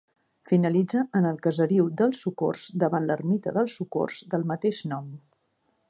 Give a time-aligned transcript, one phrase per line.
[0.51, 5.15] Finalitza en el caseriu del Socors, davant l'ermita del Socors del mateix nom.